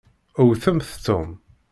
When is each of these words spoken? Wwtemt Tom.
Wwtemt 0.41 0.89
Tom. 1.05 1.27